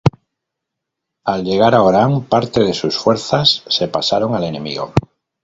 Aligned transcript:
Al 1.33 1.43
llegar 1.43 1.75
a 1.75 1.83
Orán, 1.83 2.23
parte 2.23 2.61
de 2.61 2.73
sus 2.73 2.97
fuerzas 2.97 3.63
se 3.67 3.87
pasaron 3.87 4.33
al 4.33 4.45
enemigo. 4.45 4.93